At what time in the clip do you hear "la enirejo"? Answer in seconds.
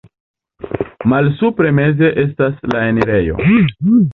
2.73-3.41